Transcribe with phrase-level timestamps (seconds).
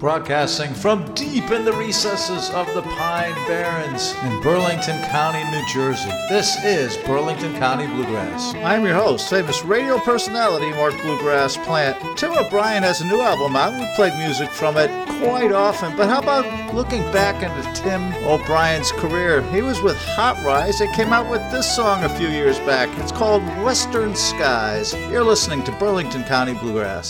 [0.00, 6.08] broadcasting from deep in the recesses of the Pine Barrens in Burlington County, New Jersey.
[6.30, 8.54] This is Burlington County Bluegrass.
[8.54, 11.98] I'm your host, famous radio personality Mark Bluegrass Plant.
[12.16, 13.78] Tim O'Brien has a new album out.
[13.78, 14.88] We played music from it
[15.22, 19.42] quite often, but how about looking back into Tim O'Brien's career?
[19.52, 20.80] He was with Hot Rize.
[20.80, 22.88] It came out with this song a few years back.
[23.00, 24.94] It's called Western Skies.
[25.10, 27.09] You're listening to Burlington County Bluegrass.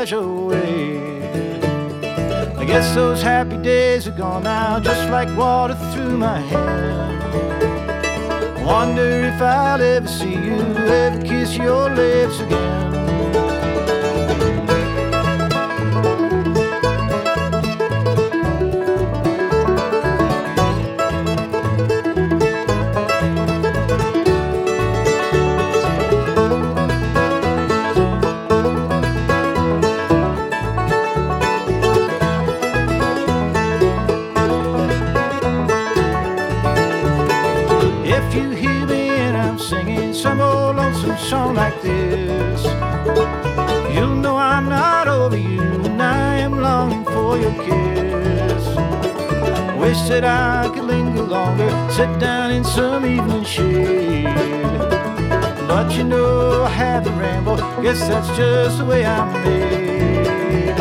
[0.00, 1.20] Special way.
[2.56, 7.20] I guess those happy days are gone now, just like water through my hand.
[8.64, 12.69] Wonder if I'll ever see you, ever kiss your lips again.
[50.20, 54.24] That I could linger longer, sit down in some evening shade.
[55.66, 60.76] But you know I have to ramble, guess that's just the way I'm made.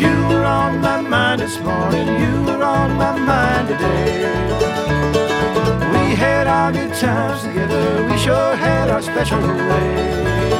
[0.00, 4.24] You were on my mind this morning, you were on my mind today.
[5.92, 10.53] We had our good times together, we sure had our special way.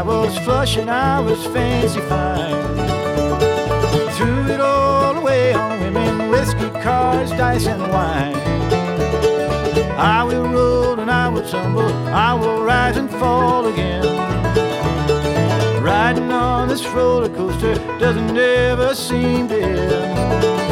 [0.00, 2.54] I was flushing, I was fancy fine.
[4.16, 8.34] Threw it all away on women, whiskey, cars, dice, and wine.
[9.98, 14.06] I will roll and I will tumble, I will rise and fall again.
[15.84, 20.69] Riding on this roller coaster doesn't ever seem to end.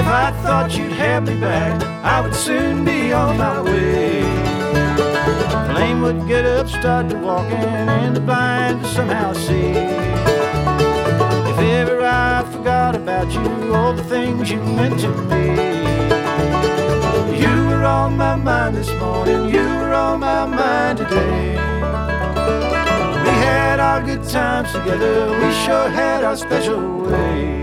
[0.00, 4.20] If I thought you'd have me back, I would soon be on my way.
[4.22, 9.70] The would get up, start to walking, and the blind somehow see.
[11.50, 15.50] If ever I forgot about you, all the things you meant to me.
[17.40, 21.54] You were on my mind this morning, you were on my mind today
[23.24, 25.30] We had our good times together.
[25.30, 27.59] We sure had our special ways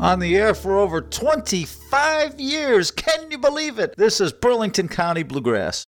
[0.00, 2.90] on the air for over 25 years.
[2.90, 3.94] Can you believe it?
[3.96, 5.84] This is Burlington County Bluegrass.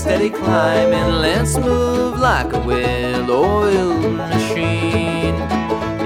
[0.00, 1.20] Steady climbing.
[1.20, 5.34] Let's move like a well-oiled machine.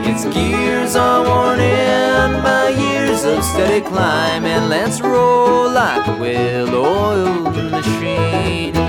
[0.05, 4.69] Its gears are worn in by years of steady climbing.
[4.69, 8.84] Let's roll like a well-oiled machine.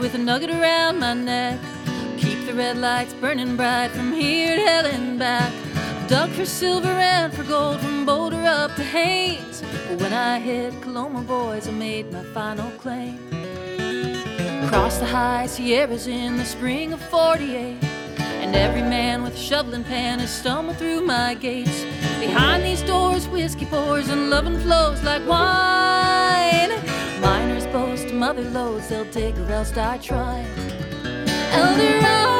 [0.00, 1.60] With a nugget around my neck.
[2.16, 5.52] Keep the red lights burning bright from here to hell and back.
[6.08, 9.62] Dug for silver and for gold from Boulder up to Haynes.
[9.88, 13.18] But when I hit Coloma, boys, I made my final claim.
[14.68, 17.76] Crossed the high Sierras in the spring of 48.
[18.40, 21.84] And every man with a shovel and pan has stumbled through my gates.
[22.18, 26.79] Behind these doors, whiskey pours and loving flows like wine.
[28.20, 30.44] Mother loads, they'll dig or else I try.
[31.52, 32.36] Eldorado.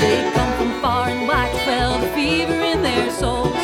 [0.00, 3.54] They come from far and wide to quell the fever in their souls.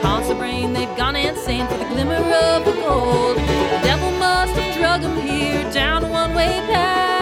[0.00, 3.36] Haunts the brain, they've gone insane for the glimmer of the gold.
[3.36, 7.15] The devil must have drug here down a one-way path.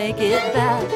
[0.00, 0.88] Make it back.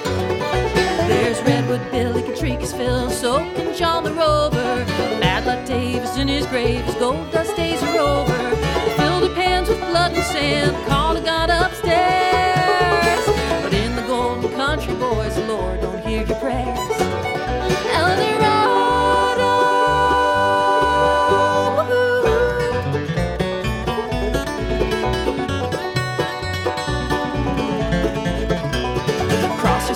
[1.08, 4.82] There's Redwood Billy, Katrika's Phil, Soak and John the Rover.
[5.20, 8.38] Bad Luck Davis in his grave, his gold dust days are over.
[8.56, 13.26] They filled pans with blood and sand, called a God upstairs.
[13.62, 15.36] But in the golden country, boys,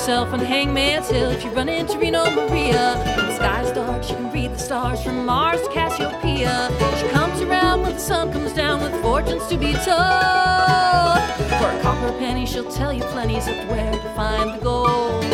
[0.09, 2.97] yourself on Hangman's Hill if you run into Reno Maria.
[3.15, 6.71] When the sky's dark, she can read the stars from Mars to Cassiopeia.
[6.99, 11.21] She comes around when the sun comes down with fortunes to be told.
[11.61, 15.25] For a copper penny, she'll tell you plenty of where to find the gold.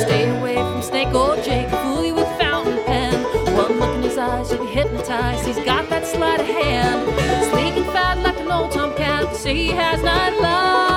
[0.00, 3.22] Stay away from Snake Old Jake, fool you with fountain pen.
[3.54, 5.46] One look in his eyes, you'll be hypnotized.
[5.46, 7.04] He's got that sleight of hand.
[7.50, 10.87] Sleek and fat like an old tomcat, say he has nine lives.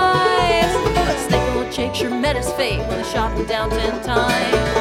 [2.35, 4.80] His fate when they shot him down ten times.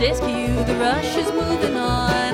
[0.00, 0.64] rescue.
[0.64, 2.29] The rush is moving on.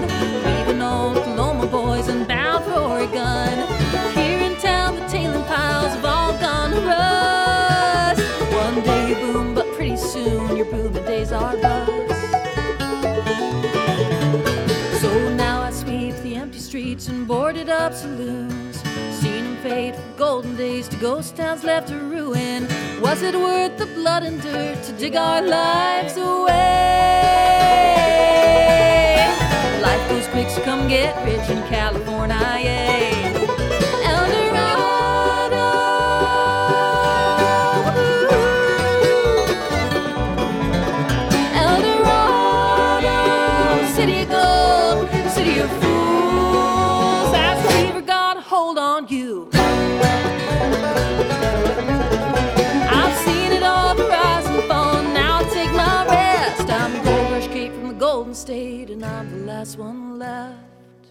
[20.16, 22.66] golden days to ghost towns left to ruin?
[23.00, 26.56] Was it worth the blood and dirt to dig our lives away?
[29.82, 32.55] Life goes quick, so come get rich in California.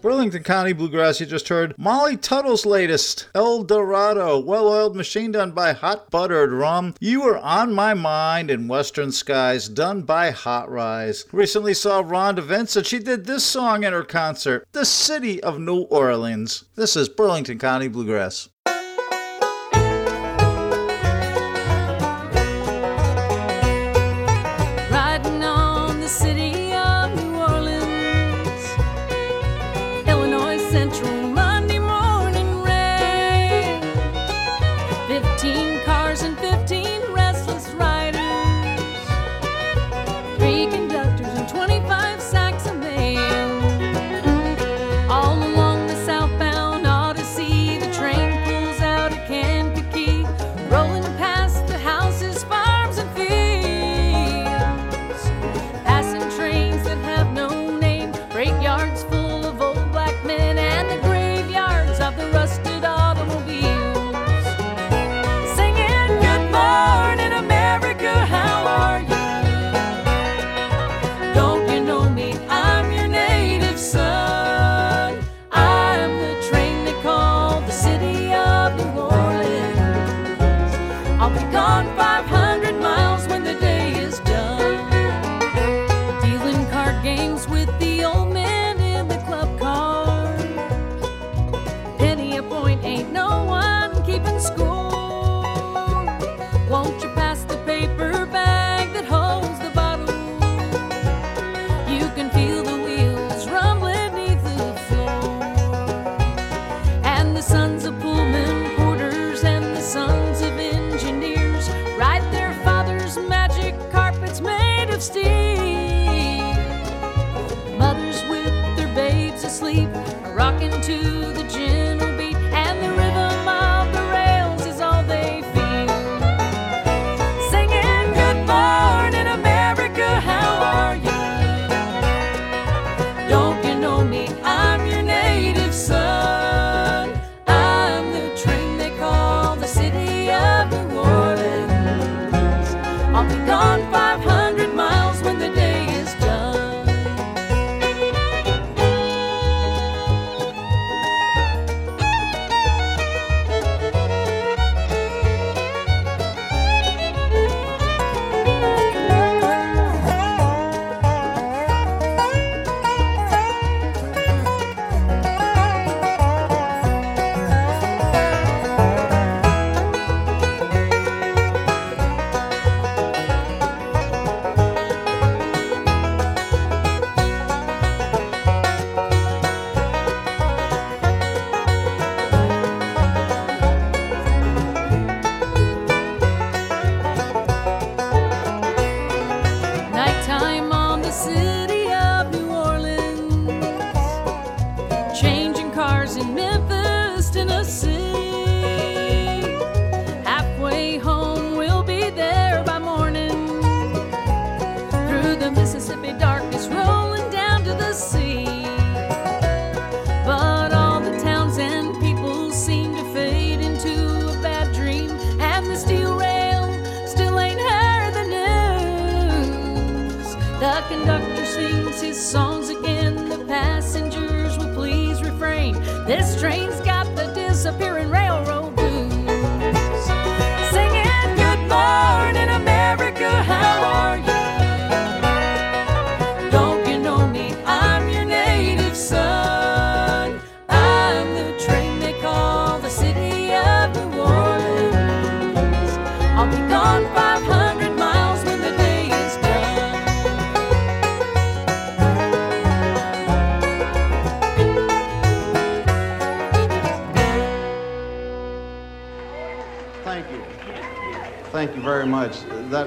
[0.06, 5.50] Burlington County Bluegrass, you just heard Molly Tuttle's latest, El Dorado, well oiled machine done
[5.50, 6.94] by Hot Buttered Rum.
[7.00, 11.26] You Were On My Mind in Western Skies, done by Hot Rize.
[11.32, 15.86] Recently saw Rhonda Vincent, she did this song in her concert, The City of New
[15.86, 16.66] Orleans.
[16.76, 18.50] This is Burlington County Bluegrass.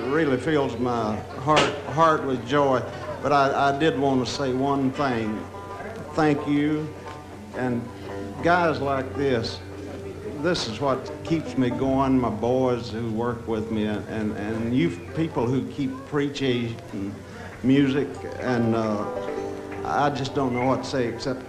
[0.08, 2.82] Really fills my heart heart with joy.
[3.22, 5.44] But I, I did want to say one thing.
[6.12, 6.88] Thank you.
[7.56, 7.86] And
[8.42, 9.58] guys like this,
[10.42, 14.90] this is what keeps me going, my boys who work with me, and, and, you
[15.16, 16.76] people who keep preaching
[17.64, 18.08] music.
[18.38, 19.04] And uh,
[19.84, 21.42] I just don't know what to say except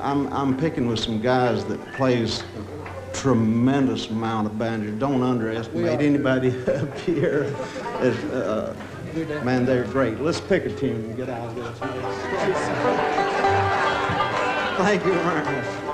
[0.00, 2.42] I'm, I'm picking with some guys that plays
[3.18, 4.92] tremendous amount of banjo.
[4.92, 7.52] Don't underestimate anybody up here.
[8.32, 8.74] Uh,
[9.42, 10.20] man, they're great.
[10.20, 11.78] Let's pick a tune and get out of this.
[14.78, 15.87] Thank you very much.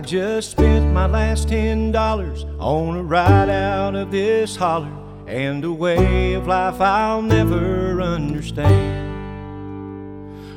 [0.00, 4.90] I just spent my last ten dollars on a ride out of this holler
[5.26, 9.10] and a way of life I'll never understand.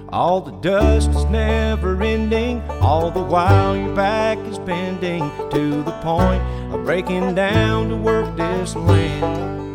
[0.07, 5.91] All the dust is never ending, all the while your back is bending to the
[6.01, 6.41] point
[6.73, 9.67] of breaking down to work this land.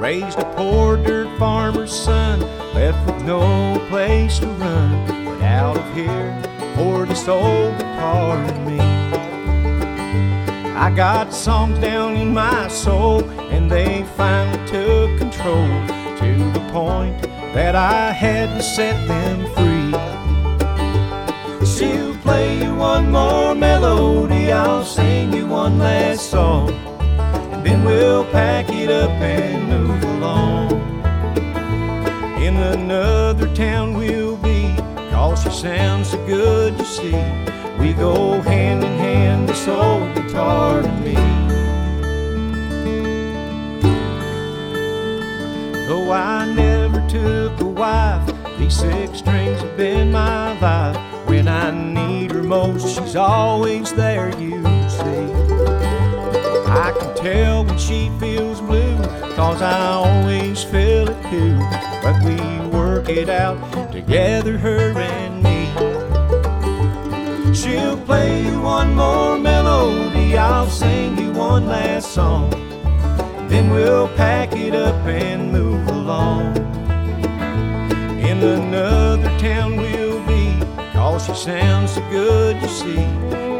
[0.00, 2.40] Raised a poor dirt farmer's son,
[2.72, 5.26] left with no place to run.
[5.26, 8.78] But out of here, poured this old guitar in me.
[10.76, 15.68] I got songs down in my soul, and they finally took control
[16.20, 17.22] to the point
[17.54, 19.94] that I had to set them free.
[21.66, 26.70] She'll play you one more melody, I'll sing you one last song,
[27.52, 30.72] and then we'll pack it up and move along.
[32.46, 34.25] In another town we'll
[35.16, 37.16] cause she sounds so good, you see.
[37.80, 41.14] We go hand in hand, this old guitar and me.
[45.88, 48.26] Though I never took a wife,
[48.58, 50.98] these six strings have been my life.
[51.26, 54.60] When I need her most, she's always there, you
[54.98, 55.26] see.
[56.84, 58.98] I can tell when she feels blue,
[59.34, 61.56] cause I always feel it too.
[62.02, 62.36] But we
[63.06, 65.66] work it out together, her and me.
[67.54, 72.50] She'll play you one more melody, I'll sing you one last song.
[73.48, 76.56] Then we'll pack it up and move along.
[78.18, 80.58] In another town we'll be,
[80.92, 83.06] cause she sounds so good, you see.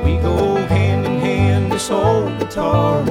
[0.04, 3.04] We go hand in hand, this old guitar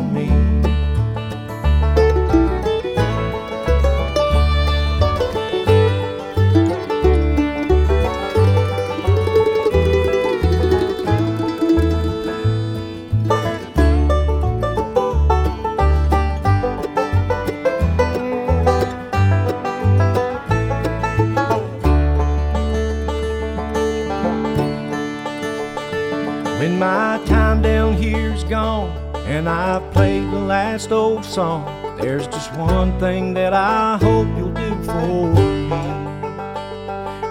[31.35, 31.65] song,
[31.97, 35.67] there's just one thing that I hope you'll do for me.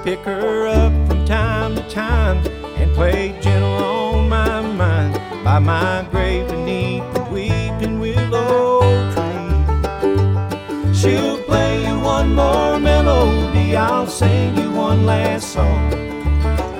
[0.04, 2.36] Pick her up from time to time
[2.76, 8.82] and play gentle on my mind by my grave beneath the weeping willow
[9.14, 10.94] tree.
[10.94, 15.88] She'll play you one more melody, I'll sing you one last song.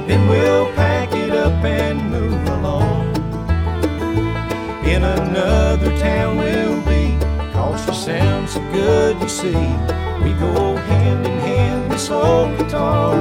[0.06, 0.28] Then
[8.74, 9.66] good, you see.
[10.24, 13.14] We go hand in hand, this old guitar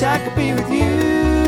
[0.00, 1.39] wish I could be with you.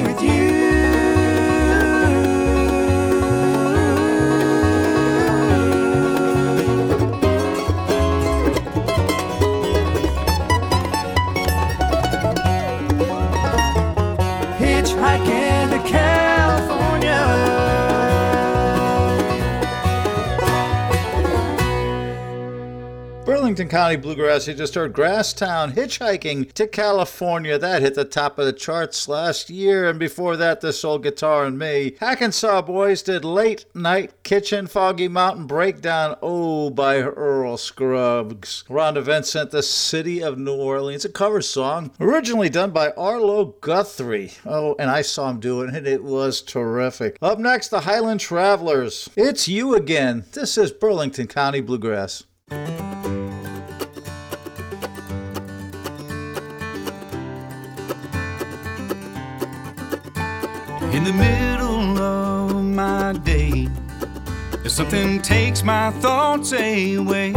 [0.00, 0.61] With you.
[23.62, 27.56] Burlington County Bluegrass, you just heard Grasstown hitchhiking to California.
[27.58, 31.44] That hit the top of the charts last year, and before that, This Old Guitar
[31.44, 31.94] and Me.
[32.00, 38.64] Hackensaw Boys did Late Night Kitchen Foggy Mountain Breakdown, Oh, by Earl Scruggs.
[38.68, 44.32] Rhonda Vincent, The City of New Orleans, a cover song, originally done by Arlo Guthrie.
[44.44, 47.16] Oh, and I saw him do it, and it was terrific.
[47.22, 49.08] Up next, the Highland Travelers.
[49.14, 50.24] It's you again.
[50.32, 52.24] This is Burlington County Bluegrass.
[60.92, 63.66] In the middle of my day,
[64.62, 67.32] if something takes my thoughts away,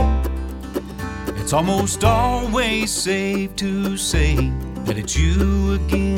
[1.38, 4.36] it's almost always safe to say
[4.84, 6.18] that it's you again.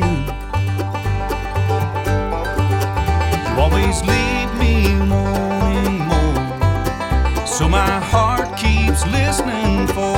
[3.46, 10.18] You always leave me wanting more, so my heart keeps listening for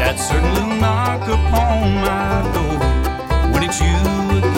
[0.00, 2.78] that certain knock upon my door
[3.52, 4.53] when it's you again.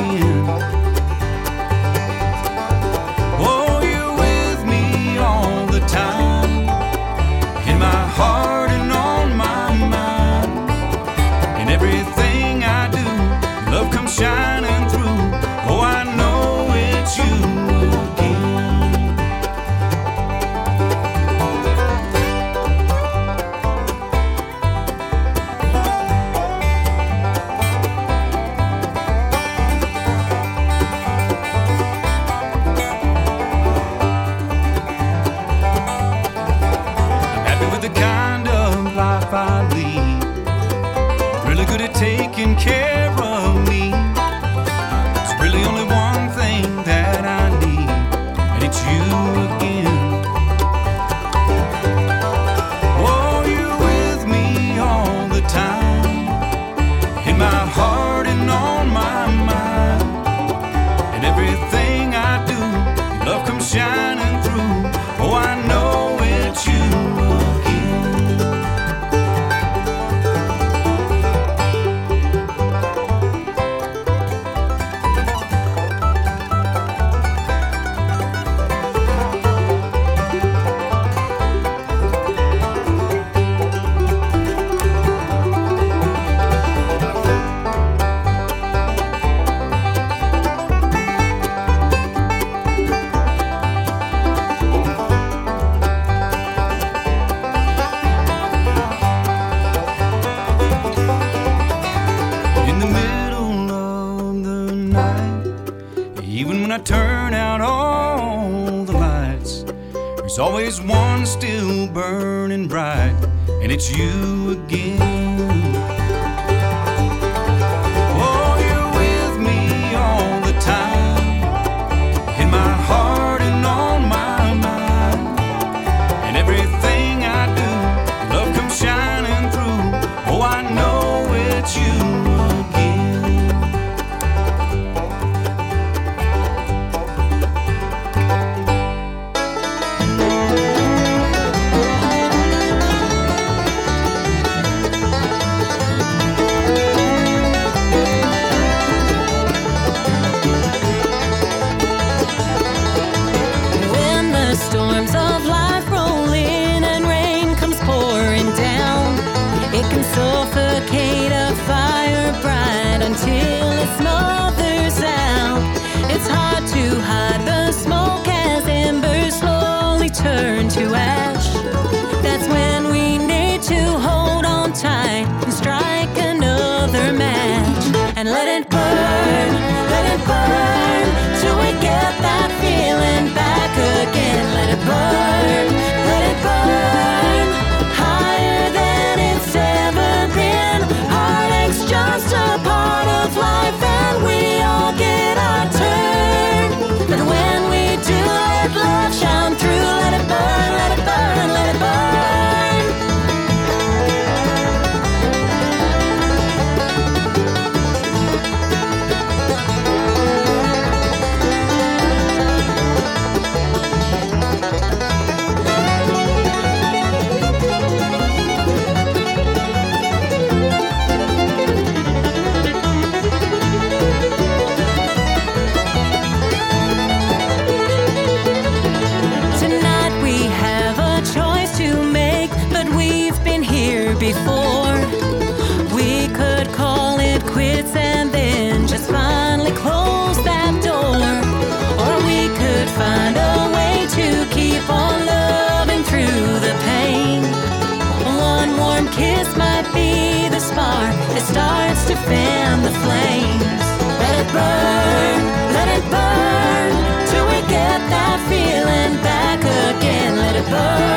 [254.57, 255.41] burn,
[255.77, 256.91] let it burn,
[257.29, 260.37] till we get that feeling back again.
[260.37, 261.16] Let it burn.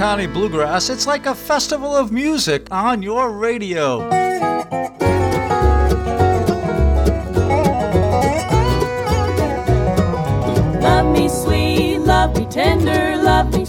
[0.00, 0.88] County Bluegrass.
[0.88, 3.98] It's like a festival of music on your radio.
[10.80, 13.59] Love me sweet, love me tender, love me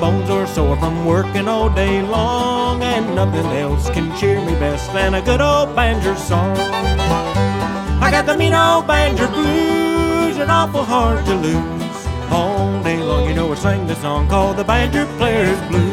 [0.00, 5.20] sore from working all day long, and nothing else can cheer me best than a
[5.20, 6.56] good old banjo song.
[8.00, 12.06] I got the mean old banjo blues, and awful hard to lose.
[12.30, 15.89] All day long, you know, I sing the song called the Banjo Player's Blues.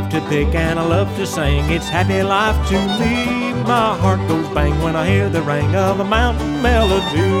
[0.00, 1.64] Love to pick and I love to sing.
[1.72, 3.52] It's happy life to me.
[3.64, 7.32] My heart goes bang when I hear the ring of a mountain melody.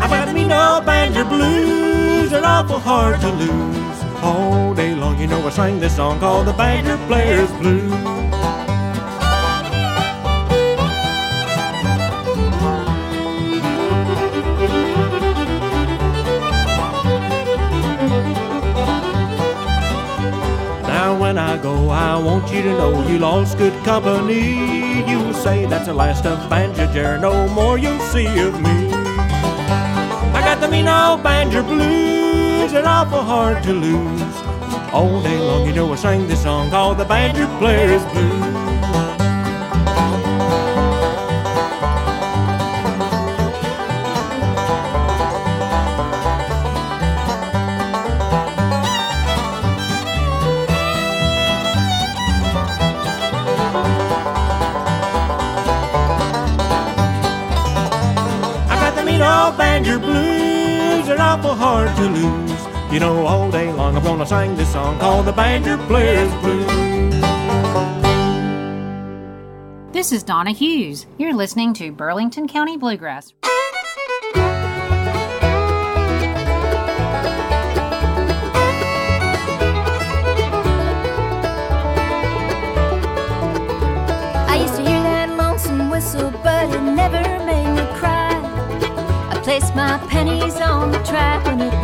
[0.00, 3.98] I've got me no banjo blues, they're awful hard to lose.
[4.22, 8.19] All day long, you know I sang this song called the Banjo Player's Blues.
[22.24, 25.08] Want you to know you lost good company.
[25.10, 28.92] You'll say that's the last of Banjo Jer, no more you'll see of me.
[30.32, 34.36] I got the mean old banjo blues, they're awful hard to lose.
[34.92, 38.39] All day long, you know I sang this song called the Banjo Player's Blues.
[61.30, 62.92] Awful hard to lose.
[62.92, 66.66] You know, all day long I'm gonna sing this song called the Banjo Player's Blues.
[69.92, 71.06] This is Donna Hughes.
[71.18, 73.32] You're listening to Burlington County Bluegrass.
[89.80, 91.46] My pennies on the track.
[91.46, 91.79] When it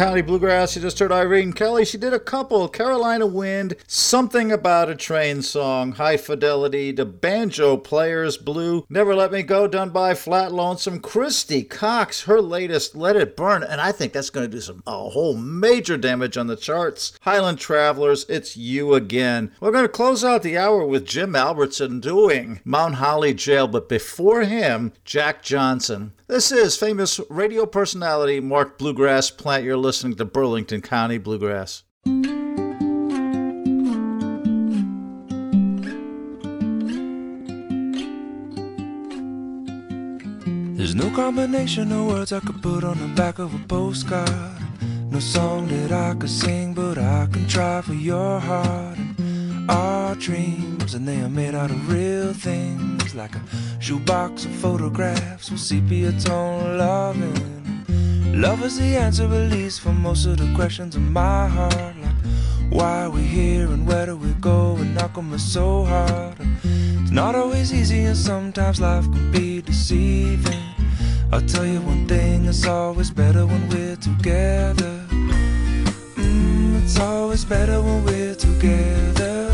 [0.00, 1.84] County Bluegrass, you just heard Irene Kelley.
[1.84, 7.76] She did a couple Carolina Wind, Something About a Train song, High Fidelity, The Banjo
[7.76, 11.00] Players Blue, Never Let Me Go, done by Flatt Lonesome.
[11.00, 14.82] Kristy Cox, her latest, Let It Burn, and I think that's going to do some
[14.86, 17.12] a whole major damage on the charts.
[17.20, 19.52] Highland Travelers, It's You Again.
[19.60, 23.90] We're going to close out the hour with Jim Albertson doing Mount Holly Jail, but
[23.90, 26.14] before him, Jack Johnson.
[26.30, 29.64] This is famous radio personality Mark Bluegrass Plant.
[29.64, 31.82] You're listening to Burlington County Bluegrass.
[40.76, 44.30] There's no combination of words I could put on the back of a postcard.
[45.10, 48.96] No song that I could sing, but I can try for your heart.
[48.96, 53.42] And our dreams, and they are made out of real things, like a
[53.80, 57.79] shoebox of photographs with sepia tone loving.
[58.34, 61.74] Love is the answer, at least, for most of the questions in my heart.
[61.74, 62.14] Like,
[62.70, 64.76] why are we here and where do we go?
[64.76, 66.34] And knock on us so hard.
[67.02, 70.62] It's not always easy, and sometimes life can be deceiving.
[71.32, 75.04] I'll tell you one thing, it's always better when we're together.
[76.16, 79.50] Mm, it's always better when we're together.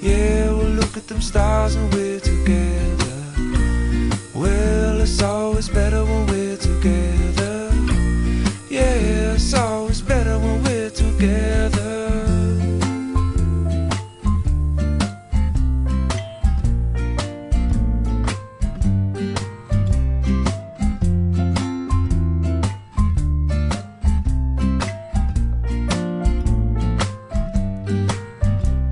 [0.00, 3.16] Yeah, we'll look at them stars and we're together.
[4.34, 7.17] Well, it's always better when we're together.
[11.18, 11.74] Together.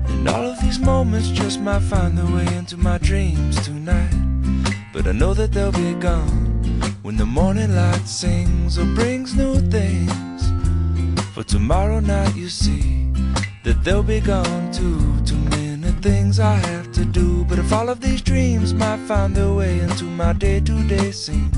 [0.07, 4.13] And all of these moments just might find their way into my dreams tonight.
[4.91, 6.61] But I know that they'll be gone
[7.03, 10.26] when the morning light sings or brings new things.
[11.37, 13.11] For tomorrow night, you see
[13.63, 14.99] that they'll be gone too.
[15.23, 17.45] Too many things I have to do.
[17.45, 21.11] But if all of these dreams might find their way into my day to day
[21.11, 21.51] scene,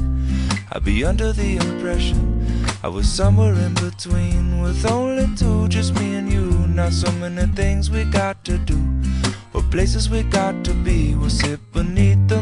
[0.74, 2.44] I'd be under the impression
[2.84, 6.50] I was somewhere in between with only two, just me and you.
[6.68, 8.78] Not so many things we got to do,
[9.54, 11.16] or places we got to be.
[11.16, 12.42] We'll sit beneath the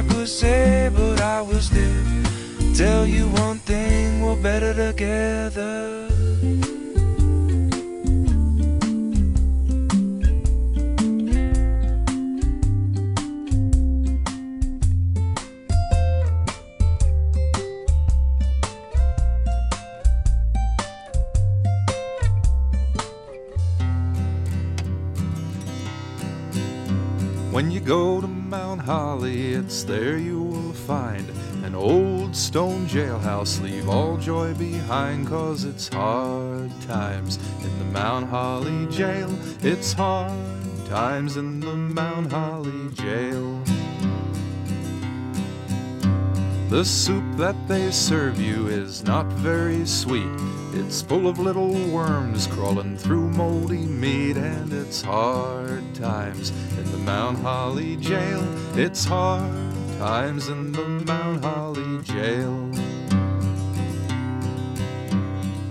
[0.00, 2.04] I could say, but I will still
[2.74, 6.06] tell you one thing we're better together.
[27.52, 28.19] When you go
[28.90, 31.30] Holly, it's there you will find
[31.62, 33.62] an old stone jailhouse.
[33.62, 39.30] Leave all joy behind, cause it's hard times in the Mount Holly jail.
[39.62, 40.34] It's hard
[40.86, 43.62] times in the Mount Holly jail.
[46.68, 50.59] The soup that they serve you is not very sweet.
[50.72, 56.98] It's full of little worms crawling through moldy meat, and it's hard times in the
[56.98, 58.40] Mount Holly jail.
[58.76, 62.70] It's hard times in the Mount Holly jail.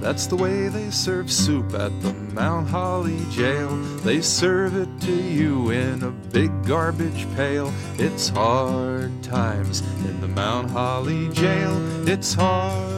[0.02, 3.70] That's the way they serve soup at the Mount Holly jail.
[4.04, 7.72] They serve it to you in a big garbage pail.
[7.98, 11.74] It's hard times in the Mount Holly jail.
[12.08, 12.89] It's hard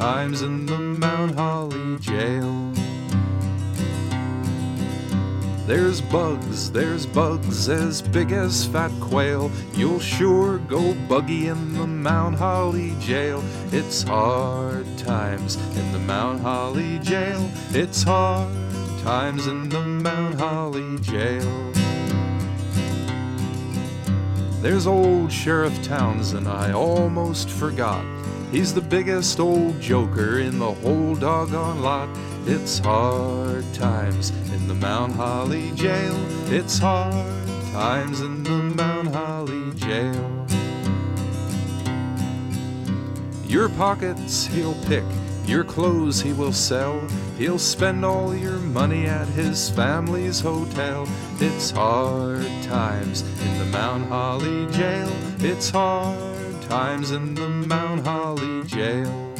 [0.00, 2.72] times in the Mount Holly jail.
[5.66, 9.52] There's bugs, there's bugs as big as fat quail.
[9.74, 13.44] You'll sure go buggy in the Mount Holly jail.
[13.72, 17.50] It's hard times in the Mount Holly jail.
[17.72, 18.48] It's hard
[19.02, 21.72] times in the Mount Holly jail.
[24.62, 28.19] There's old Sheriff Townsend, I almost forgot.
[28.52, 32.08] He's the biggest old joker in the whole doggone lot.
[32.46, 36.16] It's hard times in the Mount Holly jail.
[36.52, 40.46] It's hard times in the Mount Holly jail.
[43.46, 45.04] Your pockets he'll pick,
[45.46, 47.00] your clothes he will sell.
[47.38, 51.06] He'll spend all your money at his family's hotel.
[51.38, 55.12] It's hard times in the Mount Holly jail.
[55.38, 56.29] It's hard
[56.70, 59.34] times in the Mount Holly jail.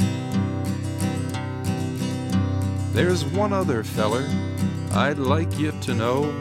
[2.92, 4.28] There's one other feller
[4.90, 6.34] I'd like you to know.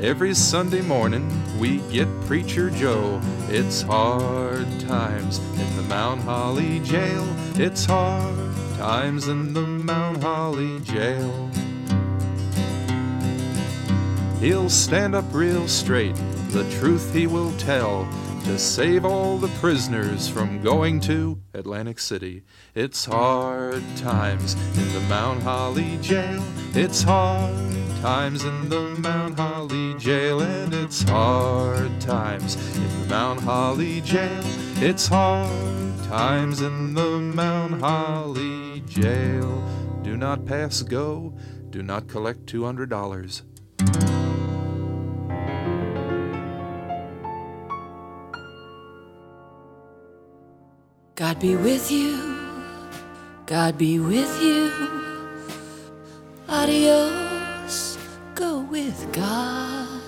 [0.00, 3.20] Every Sunday morning we get Preacher Joe.
[3.50, 7.26] It's hard times in the Mount Holly jail.
[7.56, 11.50] It's hard times in the Mount Holly jail.
[14.40, 16.16] He'll stand up real straight,
[16.48, 18.08] the truth he will tell,
[18.46, 22.44] to save all the prisoners from going to Atlantic City.
[22.76, 26.40] It's hard times in the Mount Holly jail.
[26.72, 33.40] It's hard times in the Mount Holly jail, and it's hard times in the Mount
[33.40, 34.44] Holly jail.
[34.76, 39.68] It's hard times in the Mount Holly jail.
[40.04, 41.36] Do not pass go.
[41.70, 43.42] Do not collect $200.
[51.16, 52.36] God be with you.
[53.46, 54.70] God be with you.
[56.46, 57.96] Adios.
[58.34, 60.02] Go with God.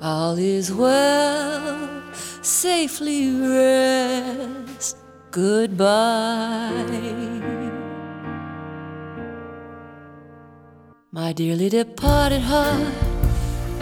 [0.00, 2.02] All is well.
[2.40, 4.96] Safely rest.
[5.30, 6.70] Goodbye.
[11.10, 12.94] My dearly departed heart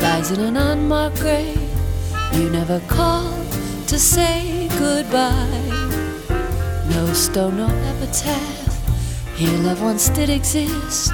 [0.00, 1.70] lies in an unmarked grave.
[2.32, 3.52] You never called
[3.86, 5.89] to say goodbye.
[6.90, 9.36] No stone, no epitaph.
[9.36, 11.12] Here loved ones did exist.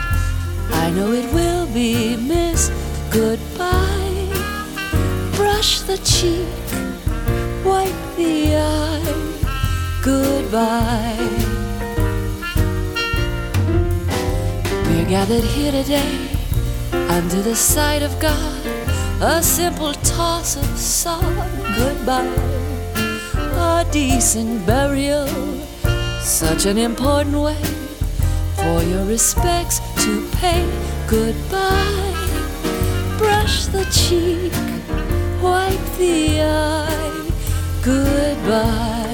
[0.72, 2.72] I know it will be missed.
[3.10, 4.28] Goodbye.
[5.36, 6.48] Brush the cheek,
[7.64, 9.26] wipe the eye.
[10.02, 11.28] Goodbye.
[14.86, 16.28] We're gathered here today
[17.08, 18.62] under the sight of God.
[19.20, 21.22] A simple toss of sod.
[21.76, 22.32] Goodbye.
[23.58, 25.55] A decent burial
[26.26, 27.62] such an important way
[28.56, 30.66] for your respects to pay.
[31.06, 32.12] Goodbye.
[33.16, 34.52] Brush the cheek,
[35.40, 37.30] wipe the eye.
[37.82, 39.05] Goodbye.